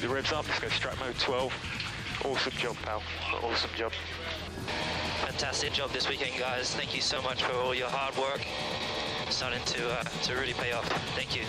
[0.08, 0.46] the ribs up.
[0.48, 1.52] Let's go strap mode 12.
[2.24, 3.02] Awesome job, pal.
[3.42, 3.92] Awesome job.
[5.24, 6.74] Fantastic job this weekend, guys.
[6.74, 8.40] Thank you so much for all your hard work.
[9.30, 10.84] Starting to uh, to really pay off.
[11.14, 11.46] Thank you.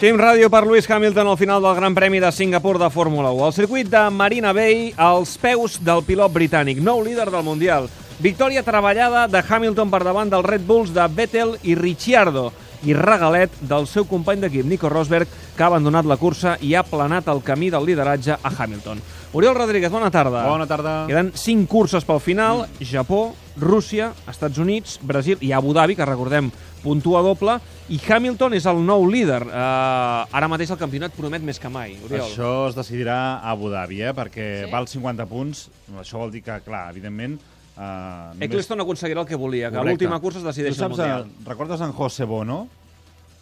[0.00, 3.44] Team Ràdio per Lewis Hamilton al final del Gran Premi de Singapur de Fórmula 1.
[3.46, 7.88] Al circuit de Marina Bay, als peus del pilot britànic, nou líder del Mundial.
[8.18, 12.50] Victòria treballada de Hamilton per davant dels Red Bulls de Vettel i Ricciardo
[12.84, 16.84] i regalet del seu company d'equip, Nico Rosberg, que ha abandonat la cursa i ha
[16.84, 19.00] planat el camí del lideratge a Hamilton.
[19.32, 20.44] Oriol Rodríguez, bona tarda.
[20.50, 21.06] Bona tarda.
[21.08, 26.50] Queden cinc curses pel final, Japó, Rússia, Estats Units, Brasil i Abu Dhabi, que recordem
[26.82, 27.56] puntua doble,
[27.88, 29.40] i Hamilton és el nou líder.
[29.46, 32.26] Uh, ara mateix el campionat promet més que mai, Oriol.
[32.26, 34.12] Això es decidirà a Abu Dhabi, eh?
[34.16, 34.70] perquè sí?
[34.72, 35.66] val 50 punts.
[36.00, 37.38] Això vol dir que, clar, evidentment...
[37.74, 41.24] Uh, Eccleston aconseguirà el que volia, que l'última cursa es decideix tu el saps, Mundial.
[41.26, 42.60] eh, recordes en José Bono?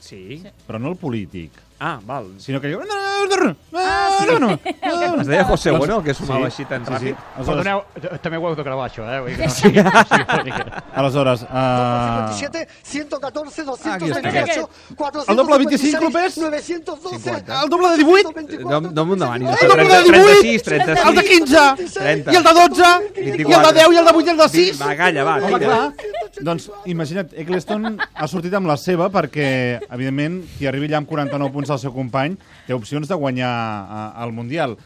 [0.03, 0.41] Sí.
[0.67, 2.29] Però no el polític, Ah, val.
[2.39, 2.79] sinó que diu...
[3.75, 4.27] Ah, sí.
[4.39, 4.51] no,
[5.21, 7.09] Es deia José Doncs- Bueno, que sumava sí, així tan sí, ràpid.
[7.09, 7.15] Sí.
[7.37, 9.19] Aleshores, Perdoneu, també ho heu de gravar, això, eh?
[9.25, 9.91] Vull que no sigui, no
[10.95, 13.65] aleshores uh, 57, 114,
[13.97, 14.23] Aquí està.
[14.23, 16.39] 228, 456, El doble de 25, López?
[16.39, 19.49] 912, el doble de 18, 124, No, no m'ho demanis.
[19.59, 21.07] El doble de 36, 18, 36.
[21.09, 22.33] el de 15, 30.
[22.33, 24.49] i el de 12, i el de 10, i el de 8, i el de
[24.55, 24.83] 6.
[24.87, 25.35] Va, calla, va.
[25.59, 25.83] Clar.
[26.41, 31.53] Doncs imagina't, Eccleston ha sortit amb la seva perquè, evidentment, qui arribi allà amb 49
[31.53, 34.79] punts al seu company té opcions de guanyar eh, el Mundial.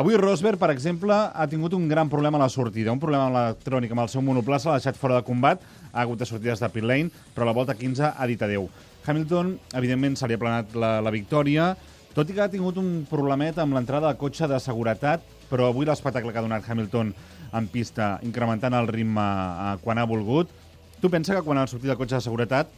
[0.00, 3.90] Avui Rosberg, per exemple, ha tingut un gran problema a la sortida, un problema electrònic
[3.96, 6.70] amb el seu monoplaça, l'ha deixat fora de combat, ha hagut de sortir des de
[6.70, 8.68] pit lane, però a la volta 15 ha dit adeu.
[9.08, 11.72] Hamilton, evidentment, se li ha planat la, la victòria,
[12.14, 15.88] tot i que ha tingut un problemet amb l'entrada del cotxe de seguretat, però avui
[15.88, 17.14] l'espectacle que ha donat Hamilton
[17.56, 20.52] en pista, incrementant el ritme eh, quan ha volgut,
[21.00, 22.72] Tu pensa que quan ha sortit el cotxe de seguretat,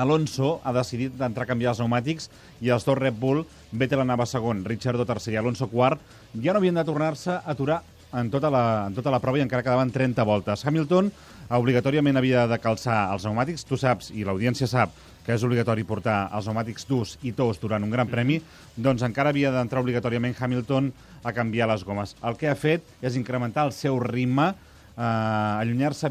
[0.00, 2.30] Alonso ha decidit d'entrar a canviar els pneumàtics
[2.64, 3.42] i els dos Red Bull,
[3.76, 6.00] Vettel anava segon, Ricciardo tercer i Alonso quart,
[6.40, 7.82] ja no havien de tornar-se a aturar
[8.16, 10.64] en tota, la, en tota la prova i encara quedaven 30 voltes.
[10.64, 11.10] Hamilton
[11.52, 14.96] obligatòriament havia de calçar els pneumàtics, tu saps, i l'audiència sap,
[15.26, 18.40] que és obligatori portar els pneumàtics durs i tous durant un gran premi,
[18.76, 20.88] doncs encara havia d'entrar obligatòriament Hamilton
[21.20, 22.16] a canviar les gomes.
[22.24, 24.54] El que ha fet és incrementar el seu ritme,
[24.96, 26.08] eh, allunyar-se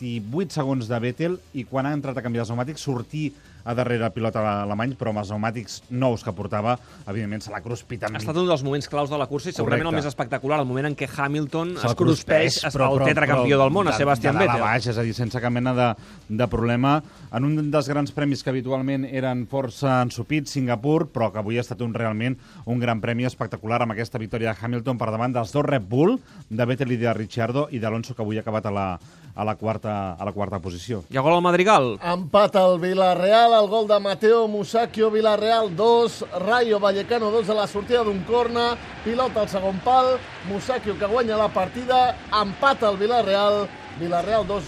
[0.00, 3.30] 28 segons de Vettel i quan ha entrat a canviar els pneumàtics sortir
[3.68, 7.60] a darrere el pilot alemany, però amb els pneumàtics nous que portava, evidentment se l'ha
[7.60, 9.94] cruspit amb Ha estat un dels moments claus de la cursa i segurament Correcte.
[9.98, 13.88] el més espectacular, el moment en què Hamilton es cruspeix cruspeix, al tetracampió del món,
[13.88, 14.68] a de- Sebastian de dalt a Vettel.
[14.70, 15.88] baix, és a dir, sense cap mena de,
[16.28, 17.02] de problema.
[17.32, 21.60] En un dels grans premis que habitualment eren força ensupits, Singapur, però que avui ha
[21.60, 25.52] estat un realment un gran premi espectacular amb aquesta victòria de Hamilton per davant dels
[25.52, 26.18] dos Red Bull,
[26.48, 28.86] de Vettel i de Ricciardo, i d'Alonso, que avui ha acabat a la,
[29.34, 31.02] a la, quarta, a la quarta posició.
[31.10, 31.98] Hi ha gol al Madrigal?
[32.02, 37.66] Empat al Villarreal, el gol de Mateo Musacchio, Villarreal 2, Rayo Vallecano 2 a la
[37.66, 43.66] sortida d'un corna, pilota al segon pal, Musacchio que guanya la partida, empat al Villarreal,
[43.98, 44.62] Villarreal 2,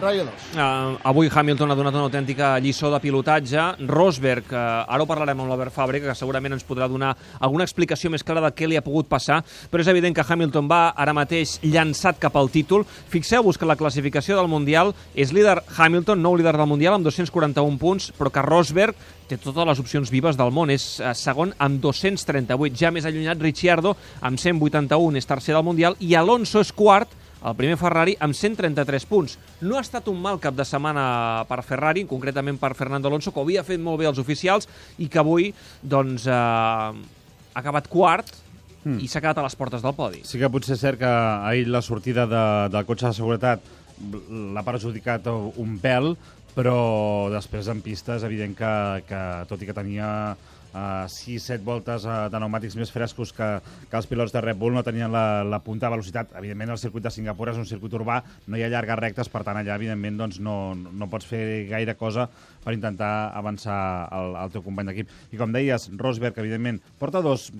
[0.00, 0.26] 2.
[0.54, 3.62] Uh, avui Hamilton ha donat una autèntica lliçó de pilotatge.
[3.88, 8.10] Rosberg, uh, ara ho parlarem amb l'Albert Fàbrega, que segurament ens podrà donar alguna explicació
[8.10, 9.40] més clara de què li ha pogut passar,
[9.70, 12.84] però és evident que Hamilton va ara mateix llançat cap al títol.
[13.12, 17.78] Fixeu-vos que la classificació del Mundial és líder Hamilton, nou líder del Mundial, amb 241
[17.78, 20.72] punts, però que Rosberg té totes les opcions vives del món.
[20.74, 22.76] És eh, segon amb 238.
[22.80, 27.56] Ja més allunyat Ricciardo, amb 181, és tercer del Mundial, i Alonso és quart, el
[27.58, 29.38] primer Ferrari amb 133 punts.
[29.60, 33.42] No ha estat un mal cap de setmana per Ferrari, concretament per Fernando Alonso, que
[33.44, 34.68] havia fet molt bé els oficials
[34.98, 38.40] i que avui doncs, eh, ha acabat quart
[38.84, 39.00] Hmm.
[39.00, 40.20] i s'ha quedat a les portes del podi.
[40.28, 43.64] Sí que potser és cert que ahir la sortida de, del cotxe de seguretat
[44.28, 46.12] l'ha perjudicat un pèl,
[46.54, 48.72] però després en pista és evident que,
[49.08, 50.08] que tot i que tenia
[50.74, 53.48] uh, 6-7 voltes uh, de pneumàtics més frescos que,
[53.90, 56.34] que els pilots de Red Bull no tenien la, la punta de velocitat.
[56.40, 59.44] Evidentment, el circuit de Singapur és un circuit urbà, no hi ha llargues rectes, per
[59.46, 62.28] tant, allà, evidentment, doncs, no, no pots fer gaire cosa
[62.64, 65.10] per intentar avançar el, el teu company d'equip.
[65.32, 67.50] I com deies, Rosberg, evidentment, porta dos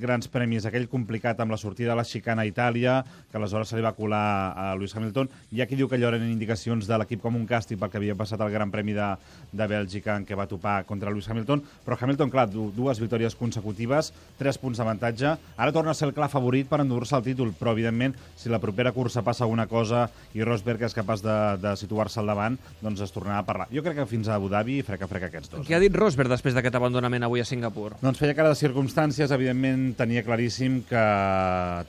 [0.00, 2.98] grans premis, aquell complicat amb la sortida de la xicana a Itàlia,
[3.30, 5.28] que aleshores se li va colar a Lewis Hamilton.
[5.52, 8.00] Hi ha qui diu que allò eren indicacions de l'equip com un càstig pel que
[8.00, 9.08] havia passat al Gran Premi de,
[9.52, 13.36] de Bèlgica en què va topar contra Lewis Hamilton, però Hamilton, clar, du- dues victòries
[13.38, 15.36] consecutives, tres punts d'avantatge.
[15.56, 18.58] Ara torna a ser el clar favorit per endur-se el títol, però, evidentment, si la
[18.62, 23.02] propera cursa passa alguna cosa i Rosberg és capaç de, de situar-se al davant, doncs
[23.04, 23.68] es tornarà a parlar.
[23.72, 25.66] Jo crec que fins a Dhabi freca freca aquests dos.
[25.68, 27.94] Què ha dit Rosberg després d'aquest abandonament avui a Singapur?
[28.02, 31.04] Doncs feia cara de circumstàncies, evidentment tenia claríssim que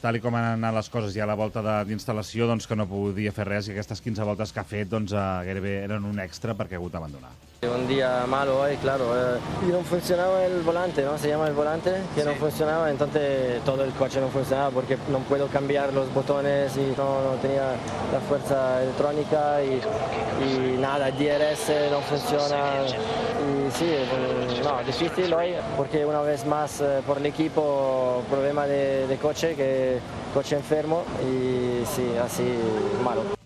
[0.01, 2.87] tal i com han anat les coses ja a la volta d'instal·lació, doncs que no
[2.89, 6.19] podia fer res i aquestes 15 voltes que ha fet doncs, eh, gairebé eren un
[6.23, 7.33] extra perquè ha hagut d'abandonar.
[7.61, 9.03] Un día malo hoy, claro.
[9.13, 11.17] eh, y no funcionaba el volante, ¿no?
[11.17, 15.19] Se llama el volante, que no funcionaba, entonces todo el coche no funcionaba porque no
[15.19, 17.73] puedo cambiar los botones y no, no tenía
[18.13, 19.81] la fuerza electrónica y,
[20.45, 22.85] y nada, el DRS no funciona.
[22.87, 23.93] Y sí,
[24.63, 29.55] no, difícil hoy porque una vez más eh, por el equipo problema de, de coche,
[29.55, 29.99] que
[30.33, 32.53] coche enfermo y sí, así
[33.03, 33.38] malo.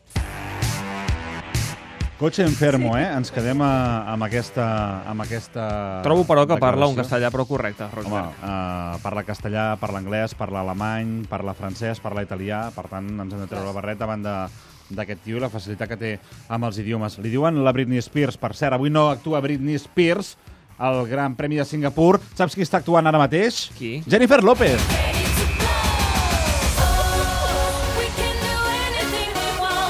[2.24, 3.04] Cotxe enfermo, eh?
[3.04, 4.64] Ens quedem a, amb aquesta...
[5.12, 5.64] Amb aquesta
[6.06, 8.38] Trobo, però, que parla un castellà prou correcte, Home, Rosberg.
[8.40, 13.42] uh, parla castellà, parla anglès, parla alemany, parla francès, parla italià, per tant ens hem
[13.44, 14.38] de treure la barret davant de
[14.94, 16.14] d'aquest tio i la facilitat que té
[16.48, 17.20] amb els idiomes.
[17.20, 18.40] Li diuen la Britney Spears.
[18.40, 20.38] Per cert, avui no actua Britney Spears
[20.80, 22.22] al Gran Premi de Singapur.
[22.40, 23.66] Saps qui està actuant ara mateix?
[23.76, 23.98] Qui?
[24.08, 24.80] Jennifer López.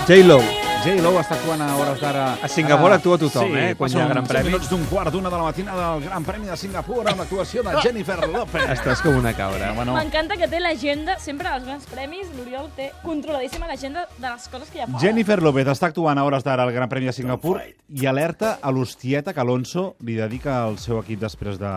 [0.10, 0.63] J-Lo.
[0.84, 2.24] J-Lo està actuant a hores d'ara...
[2.44, 4.50] A Singapur Ara- actua tothom, sí, eh, quan hi ha Gran Premi.
[4.52, 7.76] minuts d'un quart d'una de la matinada del Gran Premi de Singapur amb l'actuació de
[7.86, 8.66] Jennifer López.
[8.76, 9.70] Estàs com una cabra.
[9.72, 14.28] No, bueno, M'encanta que té l'agenda, sempre als grans premis, l'Oriol té controladíssima l'agenda de
[14.28, 15.00] les coses que hi ha fora.
[15.06, 18.72] Jennifer López està actuant a hores d'ara al Gran Premi de Singapur i alerta a
[18.76, 21.72] l'hostieta que Alonso li dedica al seu equip després de,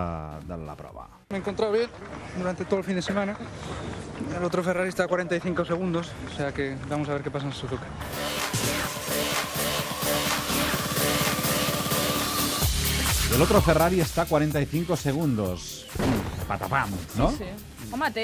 [0.51, 1.07] de la prova.
[1.29, 1.91] Me he encontrado bien
[2.39, 3.37] durante todo el fin de semana.
[4.37, 7.47] El otro Ferrari está a 45 segundos, o sea que vamos a ver qué pasa
[7.47, 7.83] en Suzuka.
[13.35, 15.87] El otro Ferrari està a 45 segundos.
[16.47, 17.33] Patapam, no?
[17.33, 17.43] Sí.
[17.43, 17.76] Un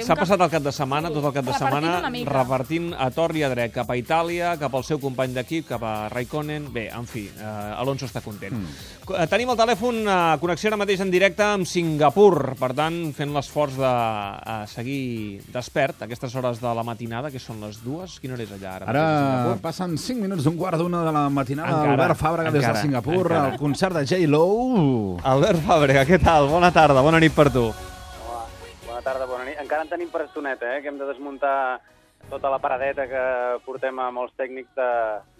[0.03, 1.93] S'ha cap- passat el cap de setmana, tot el cap de setmana,
[2.29, 5.83] repartint a tor i a dret, cap a Itàlia, cap al seu company d'equip, cap
[5.83, 6.67] a Raikkonen...
[6.73, 7.45] Bé, en fi, eh,
[7.79, 8.53] Alonso està content.
[8.53, 9.27] Mm.
[9.31, 13.77] Tenim el telèfon a connexió ara mateix en directe amb Singapur, per tant, fent l'esforç
[13.79, 18.19] de eh, seguir despert a aquestes hores de la matinada, que són les dues.
[18.23, 18.91] Quina hora és allà ara?
[18.93, 21.71] Ara passen 5 minuts d'un quart d'una de la matinada.
[21.83, 23.45] Encara, Albert Fàbrega des de Singapur, encara.
[23.53, 25.19] al concert de J-Lo.
[25.23, 26.49] Albert Fàbrega, què tal?
[26.51, 27.69] Bona tarda, bona nit per tu.
[27.73, 28.45] Hola,
[28.87, 29.27] bona tarda.
[29.73, 31.81] Encara en tenim per estoneta, eh, que hem de desmuntar
[32.29, 33.23] tota la paradeta que
[33.65, 34.89] portem a molts tècnics de,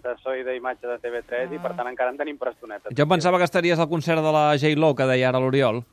[0.01, 1.51] de so i d'imatge de TV3 ah.
[1.53, 2.89] i, per tant, encara en tenim per estoneta.
[2.97, 5.83] Jo pensava que estaries al concert de la J-Lo, que deia ara l'Oriol.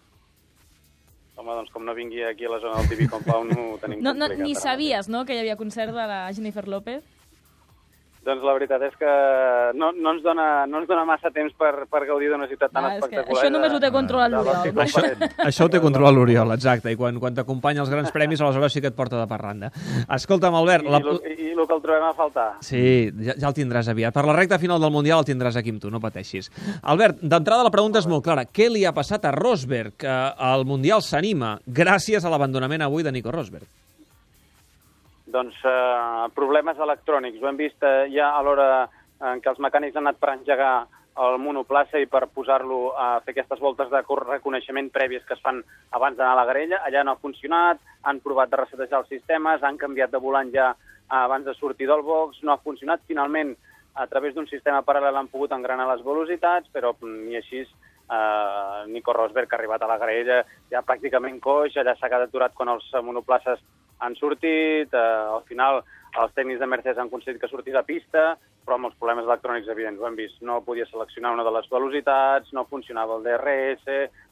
[1.37, 4.15] Home, doncs com no vingui aquí a la zona del TV Compound ho tenim No,
[4.15, 4.47] no, complicat.
[4.47, 7.05] ni sabies, no?, que hi havia concert de la Jennifer López.
[8.21, 9.11] Doncs la veritat és que
[9.81, 12.85] no, no, ens, dona, no ens dona massa temps per, per gaudir d'una ciutat tan
[12.85, 13.39] Ah, espectacular.
[13.41, 14.81] això només ho té controlat l'Oriol.
[14.85, 15.03] Això,
[15.47, 18.83] això ho té controlat l'Oriol, exacte, i quan, quan t'acompanya als grans premis, aleshores sí
[18.85, 19.73] que et porta de parranda.
[20.19, 20.85] Escolta'm, Albert...
[20.85, 21.01] I, La...
[21.01, 22.47] i, i, el que el trobem a faltar.
[22.65, 22.85] Sí,
[23.25, 24.13] ja, ja el tindràs aviat.
[24.13, 26.53] Per la recta final del Mundial el tindràs aquí amb tu, no pateixis.
[26.83, 28.45] Albert, d'entrada la pregunta és molt clara.
[28.45, 29.97] Què li ha passat a Rosberg?
[30.01, 30.15] Que
[30.53, 33.65] el Mundial s'anima gràcies a l'abandonament avui de Nico Rosberg.
[35.31, 37.41] Doncs eh, problemes electrònics.
[37.43, 38.71] Ho hem vist eh, ja a l'hora
[39.21, 40.75] en què els mecànics han anat per engegar
[41.21, 45.59] el monoplaça i per posar-lo a fer aquestes voltes de reconeixement prèvies que es fan
[45.91, 46.81] abans d'anar a la grella.
[46.87, 50.71] Allà no ha funcionat, han provat de resetejar els sistemes, han canviat de volant ja
[50.73, 53.05] eh, abans de sortir del box, no ha funcionat.
[53.07, 53.55] Finalment,
[53.95, 58.87] a través d'un sistema paral·lel han pogut engranar les velocitats, però mm, ni així eh,
[58.87, 62.55] Nico Rosberg, que ha arribat a la graella ja pràcticament coix, allà s'ha quedat aturat
[62.55, 63.61] quan els eh, monoplaces
[64.01, 65.83] han sortit, eh, al final
[66.19, 69.69] els tècnics de Mercedes han aconseguit que sortís a pista, però amb els problemes electrònics
[69.73, 73.87] evidents, ho hem vist, no podia seleccionar una de les velocitats, no funcionava el DRS,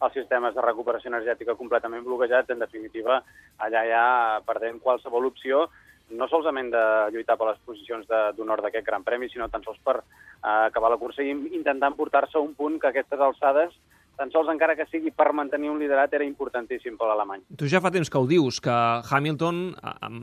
[0.07, 3.23] els sistemes de recuperació energètica completament bloquejats, en definitiva,
[3.67, 4.07] allà ja
[4.47, 5.67] perdem qualsevol opció,
[6.11, 9.99] no solament de lluitar per les posicions d'honor d'aquest Gran Premi, sinó tan sols per
[10.01, 13.75] eh, acabar la cursa i intentar portar-se un punt que a aquestes alçades
[14.19, 17.45] tan sols encara que sigui per mantenir un liderat era importantíssim per l'alemany.
[17.59, 19.61] Tu ja fa temps que ho dius, que Hamilton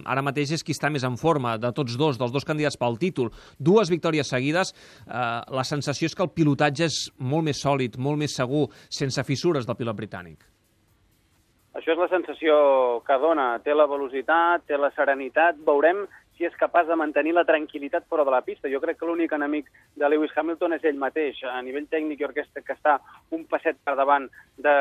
[0.06, 3.00] ara mateix és qui està més en forma de tots dos, dels dos candidats pel
[3.02, 3.32] títol.
[3.58, 4.74] Dues victòries seguides,
[5.08, 5.22] eh,
[5.56, 9.66] la sensació és que el pilotatge és molt més sòlid, molt més segur, sense fissures
[9.66, 10.44] del pilot britànic.
[11.76, 12.56] Això és la sensació
[13.04, 13.60] que dona.
[13.64, 15.58] Té la velocitat, té la serenitat.
[15.68, 16.06] Veurem
[16.38, 18.72] si és capaç de mantenir la tranquil·litat fora de la pista.
[18.72, 21.40] Jo crec que l'únic enemic de Lewis Hamilton és ell mateix.
[21.48, 22.98] A nivell tècnic, jo crec que està
[23.36, 24.28] un passet per davant
[24.58, 24.76] de,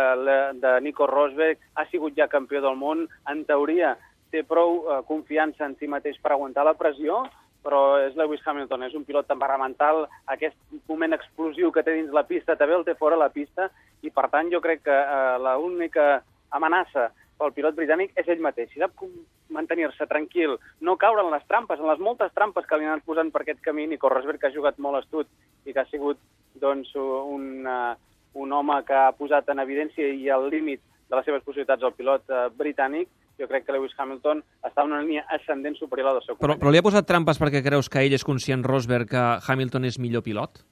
[0.59, 1.63] de Nico Rosberg.
[1.79, 3.07] Ha sigut ja campió del món.
[3.31, 3.95] En teoria,
[4.35, 7.23] té prou eh, confiança en si mateix per aguantar la pressió,
[7.65, 10.57] però és Lewis Hamilton, és un pilot temperamental, aquest
[10.91, 13.71] moment explosiu que té dins la pista també el té fora la pista,
[14.05, 16.19] i per tant jo crec que eh, l'única
[16.55, 17.09] amenaça
[17.39, 18.71] pel pilot britànic és ell mateix.
[18.73, 19.11] Si sap com
[19.55, 23.31] mantenir-se tranquil, no caure en les trampes, en les moltes trampes que li han posant
[23.35, 25.31] per aquest camí, Nico Rosberg, que ha jugat molt astut
[25.65, 26.21] i que ha sigut
[26.61, 27.95] doncs, un, uh,
[28.35, 31.95] un home que ha posat en evidència i al límit de les seves possibilitats al
[31.97, 36.13] pilot uh, britànic, jo crec que Lewis Hamilton està en una línia ascendent superior a
[36.13, 36.61] la del seu Però, company.
[36.63, 39.99] però li ha posat trampes perquè creus que ell és conscient, Rosberg, que Hamilton és
[39.99, 40.63] millor pilot?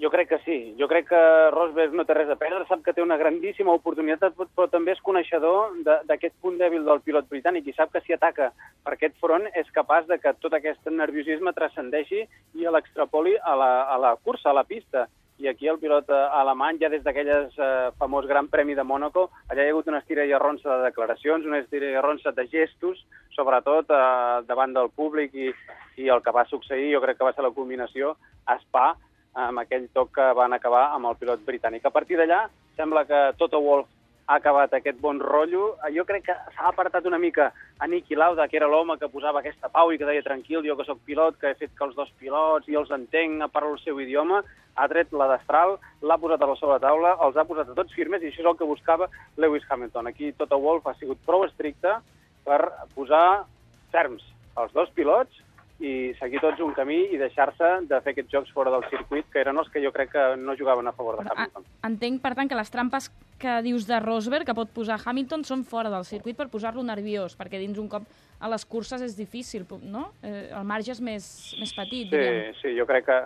[0.00, 0.74] Jo crec que sí.
[0.78, 1.20] Jo crec que
[1.52, 5.02] Rosberg no té res a perdre, sap que té una grandíssima oportunitat, però també és
[5.04, 5.74] coneixedor
[6.08, 8.48] d'aquest punt dèbil del pilot britànic i sap que si ataca
[8.84, 13.72] per aquest front és capaç de que tot aquest nerviosisme transcendeixi i l'extrapoli a, la,
[13.92, 15.04] a la cursa, a la pista.
[15.40, 19.28] I aquí el pilot eh, alemany, ja des d'aquelles eh, famós Gran Premi de Mónaco,
[19.48, 22.44] allà hi ha hagut una estira i arronsa de declaracions, una estira i arronsa de
[22.48, 23.04] gestos,
[23.36, 25.52] sobretot eh, davant del públic i,
[26.00, 28.90] i el que va succeir, jo crec que va ser la culminació a Spa,
[29.34, 31.84] amb aquell toc que van acabar amb el pilot britànic.
[31.86, 32.46] A partir d'allà,
[32.76, 33.88] sembla que Toto Wolff
[34.30, 35.76] ha acabat aquest bon rotllo.
[35.94, 39.40] Jo crec que s'ha apartat una mica a Niki Lauda, que era l'home que posava
[39.40, 41.96] aquesta pau i que deia tranquil, jo que sóc pilot, que he fet que els
[41.98, 44.42] dos pilots i els entenc, parlo el seu idioma,
[44.76, 47.94] ha tret la destral, l'ha posat a la sobre taula, els ha posat a tots
[47.96, 50.06] firmes i això és el que buscava Lewis Hamilton.
[50.06, 51.98] Aquí Toto Wolff ha sigut prou estricte
[52.46, 52.60] per
[52.94, 53.46] posar
[53.90, 54.22] ferms
[54.60, 55.42] els dos pilots
[55.80, 59.40] i seguir tots un camí i deixar-se de fer aquests jocs fora del circuit, que
[59.40, 61.64] eren els que jo crec que no jugaven a favor de Però, Hamilton.
[61.88, 63.08] entenc, per tant, que les trampes
[63.40, 67.36] que dius de Rosberg que pot posar Hamilton són fora del circuit per posar-lo nerviós,
[67.38, 68.04] perquè dins un cop
[68.40, 70.10] a les curses és difícil, no?
[70.22, 72.54] Eh, el marge és més, més petit, Sí, diguem.
[72.60, 73.18] sí, jo crec que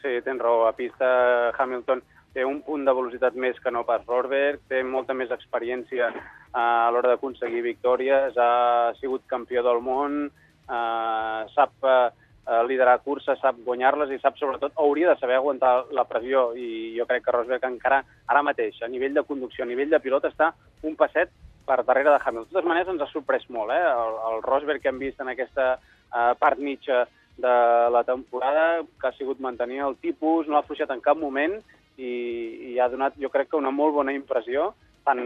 [0.00, 0.64] sí, tens raó.
[0.66, 2.00] A pista Hamilton
[2.32, 6.20] té un punt de velocitat més que no pas Rosberg, té molta més experiència eh,
[6.56, 10.30] a l'hora d'aconseguir victòries, ha sigut campió del món,
[10.70, 12.08] eh, sap eh,
[12.46, 16.96] eh, liderar curses, sap guanyar-les i sap sobretot, hauria de saber aguantar la pressió i
[16.96, 20.30] jo crec que Rosberg encara ara mateix, a nivell de conducció, a nivell de pilot,
[20.30, 21.32] està un passet
[21.66, 22.48] per darrere de Hamilton.
[22.48, 23.80] De totes maneres, ens ha sorprès molt, eh?
[23.80, 27.04] El, el Rosberg que hem vist en aquesta eh, part mitja
[27.40, 27.52] de
[27.94, 31.54] la temporada, que ha sigut mantenir el tipus, no ha afluixat en cap moment
[31.96, 32.10] i,
[32.72, 34.72] i ha donat, jo crec que una molt bona impressió,
[35.06, 35.22] tant,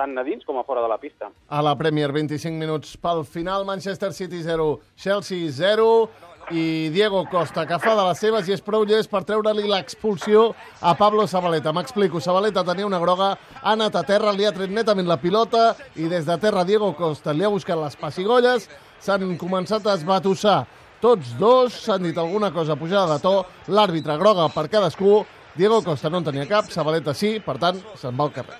[0.00, 1.28] tant a dins com a fora de la pista.
[1.48, 6.08] A la Premier, 25 minuts pel final, Manchester City 0, Chelsea 0,
[6.50, 10.48] i Diego Costa, que fa de les seves i és prou llest per treure-li l'expulsió
[10.82, 11.70] a Pablo Zabaleta.
[11.76, 13.30] M'explico, Zabaleta tenia una groga,
[13.60, 16.90] ha anat a terra, li ha tret netament la pilota i des de terra Diego
[16.98, 18.66] Costa li ha buscat les pessigolles,
[18.98, 20.64] s'han començat a esbatussar.
[21.00, 23.36] Tots dos, s'han dit alguna cosa pujada de to,
[23.72, 25.20] l'àrbitre groga per cadascú,
[25.54, 28.58] Diego Costa no en tenia cap, Zabaleta sí, per tant, se'n va al carrer.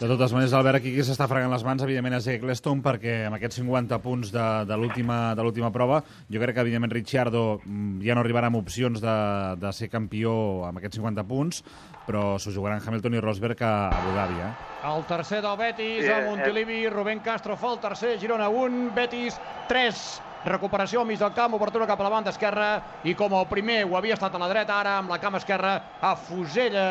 [0.00, 3.36] De totes maneres, Albert, aquí qui s'està fregant les mans, evidentment, és Eccleston, perquè amb
[3.36, 5.98] aquests 50 punts de, de l'última de l'última prova,
[6.32, 9.16] jo crec que, evidentment, Ricciardo mm, ja no arribarà amb opcions de,
[9.60, 10.32] de ser campió
[10.70, 11.60] amb aquests 50 punts,
[12.06, 14.50] però s'ho jugaran Hamilton i Rosberg a Abu Dhabi, eh?
[14.88, 18.94] El tercer del Betis, Sí, a eh, Montilivi, Rubén Castro fa el tercer, Girona 1,
[18.96, 19.36] Betis
[19.68, 20.29] 3.
[20.44, 22.70] Recuperació al mig del camp, obertura cap a la banda esquerra
[23.04, 25.74] i com el primer ho havia estat a la dreta, ara amb la cama esquerra
[26.00, 26.86] afusella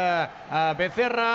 [0.50, 1.32] a Becerra,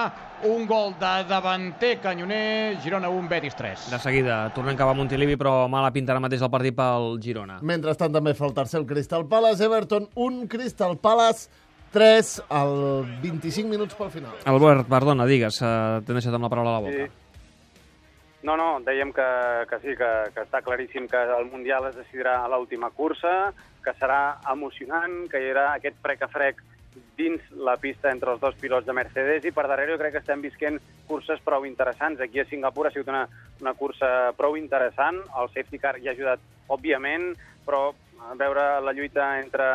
[0.47, 3.89] un gol de davanter canyoner, Girona 1, Betis 3.
[3.91, 7.59] De seguida, tornem cap a Montilivi, però mala pinta ara mateix el partit pel Girona.
[7.67, 11.51] Mentrestant també fa el tercer el Crystal Palace, Everton 1, Crystal Palace
[11.95, 12.79] 3, al
[13.23, 14.39] 25 minuts pel final.
[14.51, 17.11] Albert, perdona, digues, eh, t'he deixat amb la paraula a la boca.
[17.11, 17.24] Sí.
[18.45, 19.25] No, no, dèiem que,
[19.71, 23.95] que sí, que, que està claríssim que el Mundial es decidirà a l'última cursa, que
[23.97, 26.61] serà emocionant, que hi haurà aquest frec a frec
[27.17, 30.23] dins la pista entre els dos pilots de Mercedes i per darrere jo crec que
[30.23, 30.77] estem visquent
[31.09, 32.21] curses prou interessants.
[32.21, 33.25] Aquí a Singapur ha sigut una,
[33.65, 37.31] una cursa prou interessant, el safety car hi ha ajudat, òbviament,
[37.65, 37.87] però
[38.29, 39.73] a veure la lluita entre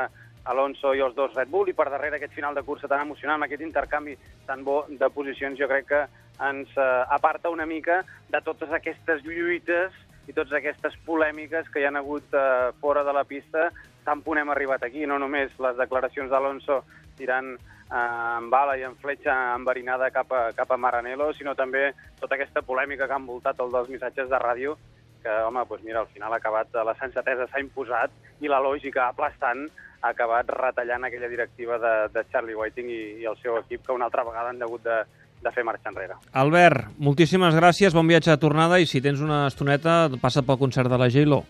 [0.50, 3.42] Alonso i els dos Red Bull i per darrere aquest final de cursa tan emocionant,
[3.44, 4.14] aquest intercanvi
[4.46, 6.08] tan bo de posicions, jo crec que
[6.48, 9.96] ens eh, aparta una mica de totes aquestes lluites
[10.30, 13.70] i totes aquestes polèmiques que hi han hagut eh, fora de la pista,
[14.06, 16.84] tant punt hem arribat aquí, no només les declaracions d'Alonso
[17.18, 21.90] tirant eh, amb bala i amb fletxa enverinada cap a, cap a Maranello, sinó també
[22.22, 24.78] tota aquesta polèmica que ha envoltat el dels missatges de ràdio,
[25.24, 29.10] que, home, doncs mira, al final ha acabat, la sensatesa s'ha imposat i la lògica
[29.10, 29.66] aplastant
[30.00, 33.98] ha acabat retallant aquella directiva de, de Charlie Whiting i, i el seu equip, que
[33.98, 35.02] una altra vegada han hagut de,
[35.44, 36.18] de fer marxa enrere.
[36.44, 40.92] Albert, moltíssimes gràcies, bon viatge de tornada i si tens una estoneta, passa pel concert
[40.92, 41.44] de la J-Lo.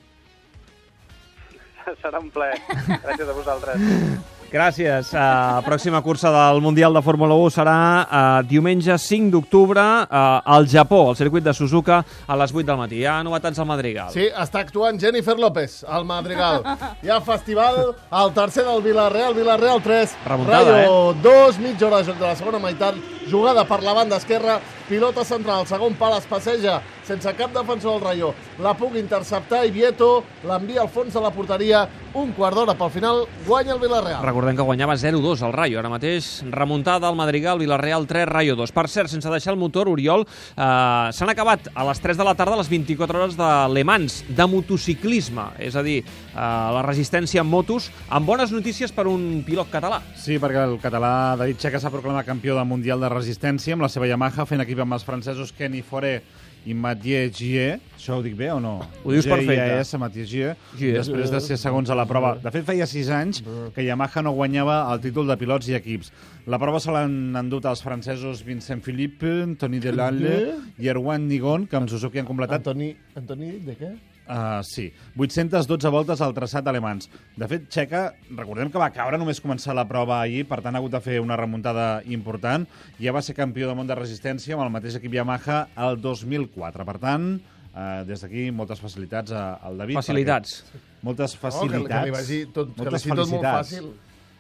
[2.04, 2.60] Serà un plaer.
[2.70, 3.88] Gràcies a vosaltres.
[4.50, 5.12] Gràcies.
[5.14, 10.66] Uh, pròxima cursa del Mundial de Fórmula 1 serà uh, diumenge 5 d'octubre uh, al
[10.66, 13.04] Japó, al circuit de Suzuka, a les 8 del matí.
[13.04, 14.10] Hi ha novetats al Madrigal.
[14.16, 16.66] Sí, està actuant Jennifer López, al Madrigal.
[17.06, 22.10] Hi ha festival, el tercer del Villarreal, Villarreal 3, Remuntada, Rayo 2, mitja hora de
[22.10, 22.98] joc de la segona meitat,
[23.30, 24.58] jugada per la banda esquerra,
[24.90, 26.80] pilota central, segon pal, es passeja
[27.10, 28.34] sense cap defensor del Rayo.
[28.62, 31.88] La puc interceptar i Vieto l'envia al fons de la porteria.
[32.20, 34.24] Un quart d'hora pel final, guanya el Villarreal.
[34.26, 35.80] Recordem que guanyava 0-2 el Rayo.
[35.82, 38.74] Ara mateix, remuntada al Madrigal, Villarreal 3, Rayo 2.
[38.74, 42.36] Per cert, sense deixar el motor, Oriol, eh, s'han acabat a les 3 de la
[42.38, 45.52] tarda les 24 hores de Le Mans, de motociclisme.
[45.60, 50.02] És a dir, eh, la resistència en motos, amb bones notícies per un pilot català.
[50.18, 53.90] Sí, perquè el català David Checa s'ha proclamat campió del Mundial de Resistència amb la
[53.90, 56.20] seva Yamaha, fent equip amb els francesos Kenny Foré
[56.68, 57.80] i Mathieu Gier.
[57.96, 58.80] Això ho dic bé o no?
[59.04, 59.56] Ho dius perfecte.
[59.56, 60.94] G-I-E-S, Mathieu Gier, Gier.
[60.98, 62.36] després de ser segons a la prova.
[62.44, 63.44] De fet, feia sis anys
[63.76, 66.12] que Yamaha no guanyava el títol de pilots i equips.
[66.50, 70.38] La prova se l'han endut els francesos Vincent Philippe, Toni Delalle
[70.80, 73.92] i Erwan Nigon, que amb Suzuki han completat Antoni, Antoni, de què?
[74.30, 77.08] Uh, sí, 812 voltes al traçat alemans.
[77.36, 80.78] De fet, Checa, recordem que va caure només començar la prova ahir, per tant ha
[80.78, 82.68] hagut de fer una remuntada important.
[83.02, 86.86] Ja va ser campió del món de resistència amb el mateix equip Yamaha el 2004.
[86.86, 87.26] Per tant,
[87.74, 89.96] uh, des d'aquí moltes facilitats a- al David.
[89.98, 90.60] Facilitats.
[90.70, 92.00] perquè- Moltes Oh, que- facilitats.
[92.00, 93.90] que li vagi tot- que li tot molt fàcil.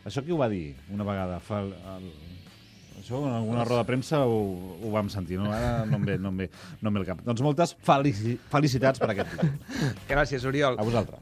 [0.05, 1.39] Això qui ho va dir una vegada?
[1.39, 1.73] Fa, el,
[3.09, 4.37] això en alguna roda de premsa ho,
[4.83, 5.49] ho vam sentir, no?
[5.51, 6.49] Ara no em ve, no em ve,
[6.81, 7.23] no em ve el cap.
[7.25, 9.49] Doncs moltes felici, felicitats per aquest títol.
[10.11, 10.77] Gràcies, Oriol.
[10.77, 11.19] A vosaltres.